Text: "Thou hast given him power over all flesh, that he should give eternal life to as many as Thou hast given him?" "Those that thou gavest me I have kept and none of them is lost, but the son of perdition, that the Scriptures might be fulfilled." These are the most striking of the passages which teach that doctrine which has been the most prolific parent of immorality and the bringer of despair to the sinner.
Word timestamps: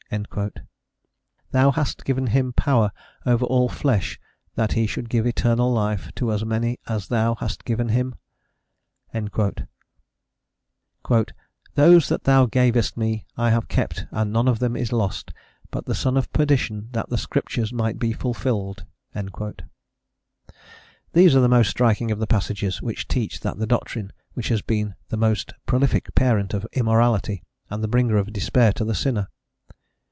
"Thou 1.51 1.71
hast 1.71 2.03
given 2.03 2.27
him 2.27 2.51
power 2.51 2.91
over 3.25 3.45
all 3.45 3.69
flesh, 3.69 4.19
that 4.55 4.73
he 4.73 4.85
should 4.85 5.07
give 5.09 5.25
eternal 5.25 5.71
life 5.71 6.11
to 6.15 6.33
as 6.33 6.43
many 6.43 6.79
as 6.89 7.07
Thou 7.07 7.35
hast 7.35 7.63
given 7.63 7.87
him?" 7.87 8.15
"Those 9.13 9.55
that 12.09 12.25
thou 12.25 12.45
gavest 12.45 12.97
me 12.97 13.25
I 13.37 13.51
have 13.51 13.69
kept 13.69 14.05
and 14.11 14.33
none 14.33 14.49
of 14.49 14.59
them 14.59 14.75
is 14.75 14.91
lost, 14.91 15.31
but 15.69 15.85
the 15.85 15.95
son 15.95 16.17
of 16.17 16.29
perdition, 16.33 16.89
that 16.91 17.07
the 17.07 17.17
Scriptures 17.17 17.71
might 17.71 17.97
be 17.97 18.11
fulfilled." 18.11 18.83
These 21.13 21.37
are 21.37 21.41
the 21.41 21.47
most 21.47 21.69
striking 21.69 22.11
of 22.11 22.19
the 22.19 22.27
passages 22.27 22.81
which 22.81 23.07
teach 23.07 23.39
that 23.39 23.57
doctrine 23.69 24.11
which 24.33 24.49
has 24.49 24.61
been 24.61 24.95
the 25.07 25.15
most 25.15 25.53
prolific 25.65 26.13
parent 26.15 26.53
of 26.53 26.67
immorality 26.73 27.43
and 27.69 27.81
the 27.81 27.87
bringer 27.87 28.17
of 28.17 28.33
despair 28.33 28.73
to 28.73 28.83
the 28.83 28.93
sinner. 28.95 29.29